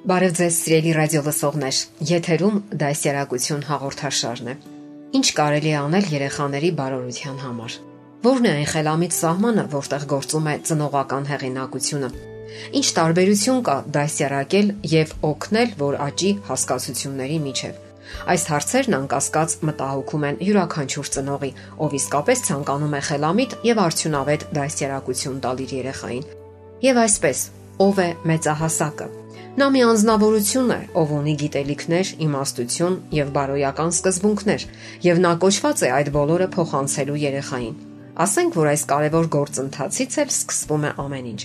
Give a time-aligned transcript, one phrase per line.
[0.00, 1.78] Բարև ձեզ, սիրելի ռադիո լսողներ։
[2.08, 4.54] Եթերում դասերակցություն հաղորդաշարն է։
[5.18, 7.74] Ինչ կարելի է անել երեխաների բարօրության համար։
[8.24, 12.10] Որն է այն խելամիտ սահմանը, որտեղ գործում է ծնողական հեղինակությունը։
[12.80, 17.86] Ինչ տարբերություն կա դասերակել եւ օգնել, որ աճի հասկացությունների միջև։
[18.24, 21.50] Այս հարցերն անկասկած մտահոգում են յուրաքանչյուր ծնողի,
[21.84, 26.28] ով իսկապես ցանկանում է խելամիտ եւ արդյունավետ դասերակցություն տալ իր երեխային։
[26.88, 27.48] Եվ այսպես,
[27.84, 29.06] ով է մեծահասակը։
[29.60, 34.62] Նա մի անznավորություն է, ով ունի գիտելիքներ, իմաստություն եւ բարոյական սկզբունքներ,
[35.04, 37.74] եւ նա կոչված է այդ բոլորը փոխանցելու երեխային։
[38.24, 41.42] Ասենք, որ այս կարևոր գործընթացից էլ սկսվում է ամեն ինչ։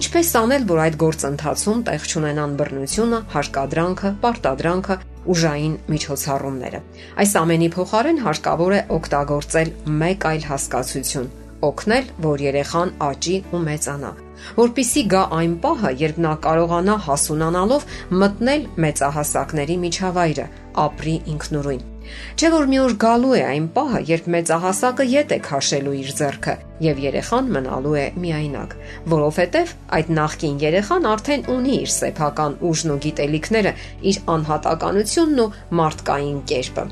[0.00, 5.00] Ինչպես անել, որ այդ գործընթացում տեղ չունենան բռնությունը, հարկադրանքը, պարտադրանքը,
[5.32, 6.80] ուժային միջոցառումները։
[7.24, 9.72] Այս ամենի փոխարեն հարկավոր է օգտագործել
[10.04, 11.30] մեկ այլ հասկացություն՝
[11.66, 14.12] օգնել, որ երեխան աճի ու մեծանա
[14.56, 17.86] որpիսի գա այն պահը, երբ նա կարողանա հասունանալով
[18.22, 20.50] մտնել մեծահասակների միջավայրը,
[20.88, 21.89] ապրի ինքնուրույն։
[22.38, 26.54] Չէ որ մի օր գալու է այն պահը, երբ մեծահասակը ետ է քաշելու իր зерքը
[26.80, 28.74] եւ երեխան մնալու է միայնակ,
[29.12, 33.72] որովհետեւ այդ նախկին երեխան արդեն ունի իր սեփական ուժն ու գիտելիքները,
[34.10, 35.48] իր անհատականությունն ու
[35.80, 36.84] մարդկային կերպը։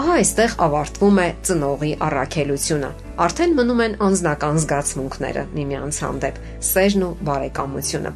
[0.00, 2.92] Ահա այստեղ ավարտվում է ծնողի առաքելությունը։
[3.24, 8.14] Արդեն մնում են անznական զգացմունքները միմյանց հանդեպ՝ սերն ու բարեկամությունը։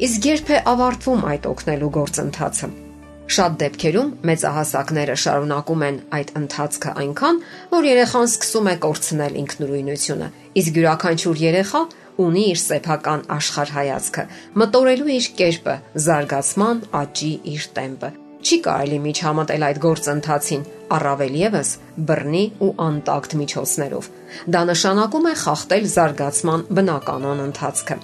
[0.00, 2.89] Իսկ երբ է ավարտվում այդ օգնելու գործընթացը։
[3.30, 7.36] Շատ դեպքերում մեծահասակները շարունակում են այդ ընթացքը այնքան,
[7.70, 10.28] որ երեխան սկսում է կորցնել ինքնուրույնությունը,
[10.60, 11.82] իսկ յուրաքանչյուր երեխա
[12.26, 14.24] ունի իր սեփական աշխարհայացքը,
[14.62, 15.76] մտորելու իր կերպը,
[16.10, 18.10] զարգացման աճի իր տեմպը։
[18.40, 20.62] Չի կարելի միջամտել այդ գործընթացին,
[20.96, 21.74] առավել եւս
[22.10, 24.08] բռնի ու անտակտ միջոցներով։
[24.56, 27.98] Դա նշանակում է խախտել զարգացման բնականon ընթացքը։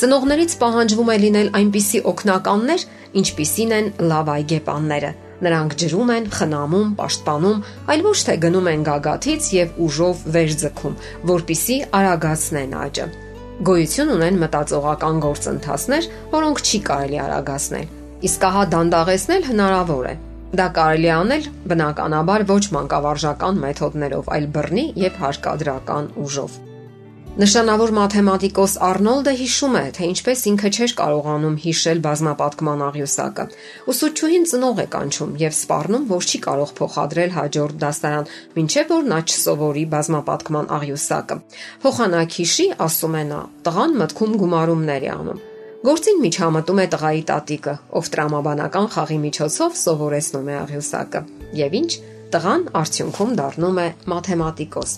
[0.00, 2.86] Ծնողներից պահանջվում է լինել այնպիսի օգնականներ,
[3.20, 5.12] ինչպիսին են լավ այգեպանները։
[5.44, 10.94] Նրանք ջրում են, խնամում, պաշտպանում, այլ ոչ թե գնում են գագաթից եւ ուժով վեր ձգում,
[11.30, 13.06] որpիսի արագացնեն աճը։
[13.68, 17.90] Գոյություն ունեն մտածողական գործընթացներ, որոնք չի կարելի արագացնել։
[18.28, 20.14] Իսկ ահա դանդաղեցնել հնարավոր է։
[20.54, 26.62] Դա կարելի անել բնականաբար ոչ մանկավարժական մեթոդներով, այլ բռնի եւ հարկադրական ուժով։
[27.34, 33.46] Նշանավոր մաթեմատիկոս Արնոլդը հիշում է, թե ինչպես ինքը չէր կարողանում հիշել բազմապատկման աղյուսակը։
[33.90, 38.30] Ուսուցչուհին ծնող է կանչում եւ սպառնում, որ չի կարող փոխադրել հաջորդ դասարան,
[38.62, 41.38] ինչեւ որ նա չսովորի բազմապատկման աղյուսակը։
[41.82, 45.40] Փոխանակ հիշի, ասում է նա, տղան մտքում գումարումներ է անում։
[45.90, 51.24] Գործին միջամտում է տղայի տատիկը, ով տրամաբանական խաղի միջոցով սովորեցնում է աղյուսակը։
[51.64, 51.90] Եվ ինչ,
[52.34, 54.94] տղան արդյունքում դառնում է մաթեմատիկոս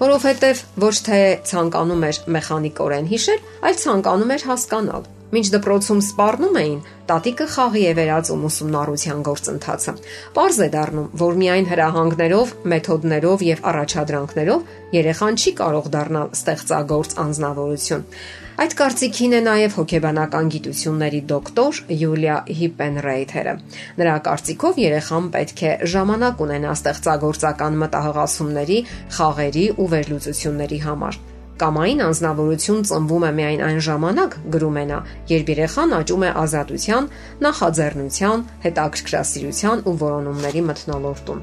[0.00, 6.80] որովհետև ոչ թե ցանկանում էր մեխանիկորեն հիշել, այլ ցանկանում էր հասկանալ։ Մինչ դպրոցում սպառնում էին,
[7.10, 9.94] տատիկը խաղի է վերածում ուսումնառության գործընթացը։
[10.36, 18.08] Պարզ է դառնում, որ միայն հրահանգներով, մեթոդներով եւ առաջադրանքներով երեխան չի կարող դառնալ ստեղծագործ անznավորություն։
[18.56, 23.54] Այդ կարծիքին է նաև հոգեբանական գիտությունների դոկտոր Յուլիա Հիպենրեյթերը։
[24.00, 28.82] Նրա կարծիքով երեխան պետք է ժամանակ ունենա ստեղծագործական մտահղացումների,
[29.20, 31.24] խաղերի ու վերլուծությունների համար։
[31.56, 34.98] Կամային անznավորություն ծնվում է միայն այն ժամանակ, գրում է նա,
[35.30, 37.08] երբ երեխան աճում է ազատության,
[37.46, 41.40] նախաձեռնության, հետաքրքրասիրության ու որոնումների մթնոլորտում։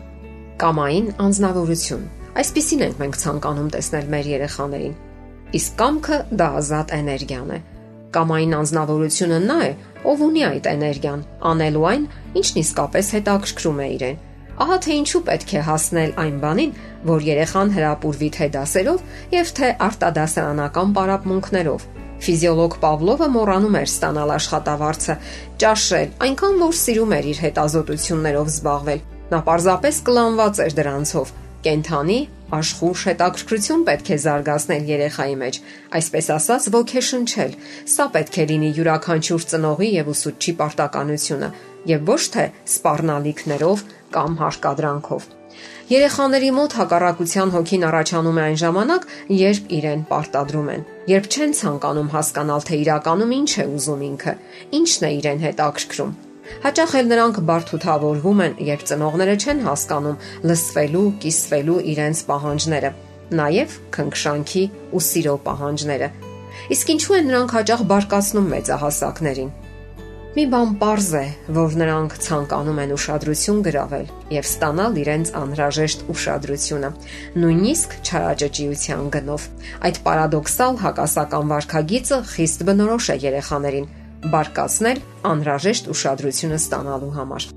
[0.64, 4.94] Կամային անznավորություն Այսպիսին ենք մենք ցանկանում տեսնել մեր երեխաներին
[5.54, 7.58] իսկ կամքը դա ազատ էներգիան է։
[8.14, 9.72] Կամային անznավորությունը նա է,
[10.10, 12.08] ով ունի այդ էներգիան, անելու այն,
[12.42, 14.18] ինչն իսկապես հետաքրքրում է իրեն։
[14.64, 16.74] Ահա թե ինչու պետք է հասնել այն բանին,
[17.08, 19.04] որ երեխան հրապուրվի թե դասերով
[19.34, 21.88] եւ թե արտադասարանական պարապմունքներով։
[22.24, 25.16] Ֆիզիոլոգ Պավլովը մոռանում էր ստանալ աշխատավարձը,
[25.64, 29.02] ճաշել, այնքան որ սիրում էր իր հետազոտություններով զբաղվել։
[29.34, 31.34] Նա պարզապես կլանված էր դրանցով։
[31.64, 32.18] Կենթանի
[32.54, 35.60] աշխուժ հետաքրքրություն պետք է զարգացնել երեխայի մեջ,
[36.00, 37.56] այսպես ասած ոգեշնչել։
[37.94, 41.54] Սա պետք է լինի յուրաքանչյուր ծնողի եւ ուսուցչի պարտականությունը,
[41.94, 45.32] եւ ոչ թե սпарնալիքներով կամ հարկադրանքով։
[45.94, 49.08] Երեխաների մոտ հակառակության հոգին առաջանում է այն ժամանակ,
[49.38, 54.34] երբ իրեն պարտադրում են, երբ չեն ցանկանում հասկանալ, թե իրականում ինչ է ուզում ինքը,
[54.80, 56.14] ինչն է իրեն հետաքրքրում։
[56.64, 62.92] Հաճախ էլ նրանք բարթութավորվում են, երբ ծնողները չեն հասկանում լսվելու, կիսվելու իրենց պահանջները,
[63.40, 64.64] նաև քնքշանքի
[64.94, 66.10] ու սիրո պահանջները։
[66.74, 69.54] Իսկ ինչու են նրանք հաճախ բարկացնում մեծահասակներին։
[70.34, 76.90] Մի բան པարզ է, որ նրանք ցանկանում են ուշադրություն գրավել եւ ստանալ իրենց անհրաժեշտ ուշադրությունը,
[77.44, 79.46] նույնիսկ չարաճճիության գնով։
[79.86, 83.88] Այդ պարադոքսալ հակասական վարքագիծը խիստ բնորոշ է երեխաներին՝
[84.34, 85.06] բարկացնել
[85.38, 87.50] անհրաժեշտ ուշադրությունը ստանալու համար։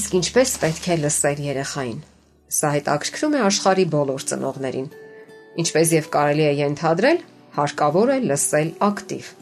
[0.00, 2.04] Իսկ ինչպես պետք է լսել երեխային։
[2.56, 4.92] Սա հետաքրքրում է աշխարի բոլոր ծնողներին։
[5.60, 7.26] Ինչպես եւ կարելի է ենթադրել,
[7.60, 9.34] հարկավոր է լսել ակտիվ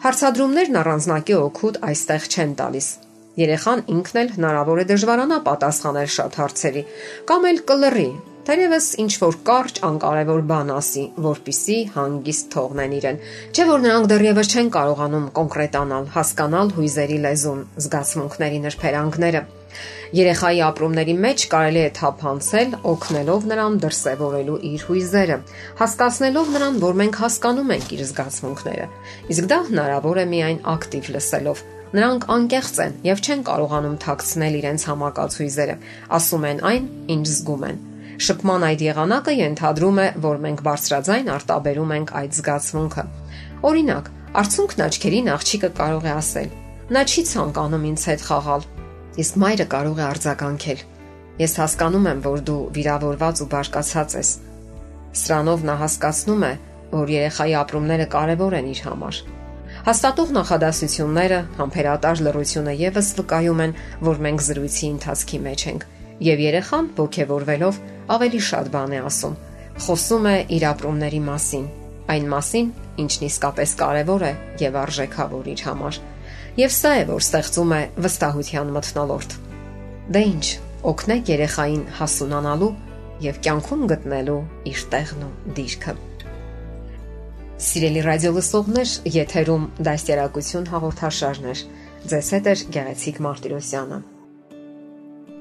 [0.00, 2.86] Հարցադրումներն առանձնակի օգուտ այստեղ չեն տալիս։
[3.36, 6.82] Երեխան ինքն էլ հնարավոր է դժվարանա պատասխանել շատ հարցերի,
[7.28, 8.06] կամ էլ կլռի,
[8.48, 14.52] թերևս ինչ որ կարճ անկարևոր բան ասի, որpիսի հանգիստ թողնեն իրեն։ Չէ որ նրանք դեռևս
[14.56, 19.48] չեն կարողանում կոնկրետանալ, հասկանալ հույզերի լեզուն, զգացմունքների նրբերանգները։
[20.10, 25.36] Երեխայի ապրումների մեջ կարելի է թափանցել, օգնելով նրան դրսևորելու իր հույզերը,
[25.78, 28.88] հասկացնելով նրան, որ մենք հասկանում ենք իր զգացմունքները։
[29.30, 31.62] Իսկ դա հնարավոր է միայն ակտիվ լսելով։
[31.94, 35.78] Նրանք անկեղծ են եւ չեն կարողանում թաքցնել իրենց համակած հույզերը,
[36.18, 37.80] ասում են այն, ինչ զգում են։
[38.20, 43.04] Շփման այդ եղանակը ենթադրում է, որ մենք բարձրաձայն արտաբերում ենք այդ զգացմունքը։
[43.70, 44.10] Օրինակ,
[44.42, 46.52] արցունքն աչքերին աղջիկը կարող է ասել.
[46.90, 48.68] Նա չի ցանկանում ինձ հետ խաղալ,
[49.18, 50.80] իսկ մայրը կարող է արձագանքել.
[51.40, 54.30] Ես հասկանում եմ, որ դու վիրավորված ու բարկացած ես։
[55.20, 56.52] Սրանով նա հասկացնում է,
[56.90, 59.20] որ երեխայի ապրումները կարևոր են իր համար։
[59.86, 63.74] Հաստատող նախադասությունները, համբերատար լռությունը եւս վկայում են,
[64.10, 65.86] որ մենք զրույցի ընթացքի մեջ ենք,
[66.26, 67.80] եւ երեխան ողջևորվելով
[68.16, 69.36] ավելի շատ բան է ասում։
[69.80, 71.66] Խոսում է իր ապրումների մասին,
[72.12, 76.00] այն մասին, ինչն իսկապես կարևոր է եւ արժեքավոր իր համար։
[76.60, 79.34] Եվ սա է, որ ստեղծում է վստահության մթնոլորտ։
[80.12, 80.46] Դե ի՞նչ,
[80.90, 82.70] օգնեք երեխային հասունանալու
[83.24, 84.40] եւ կյանքում գտնելու
[84.70, 85.94] իր տեղն ու դիրքը։
[87.60, 91.62] Սիրելի ռադիո լսողներ, եթերում դաստիարակություն հաղորդաշարներ։
[92.10, 93.98] Ձեզ հետ է Գեղեցիկ Մարտիրոսյանը։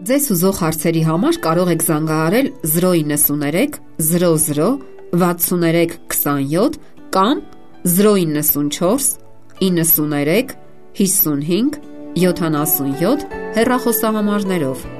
[0.09, 4.71] Ձեզ ուզող հարցերի համար կարող եք զանգահարել 093 00
[5.19, 6.79] 63 27
[7.15, 7.43] կամ
[7.99, 9.27] 094
[9.59, 11.79] 93 55
[12.15, 13.27] 77
[13.57, 14.98] հեռախոսահամարներով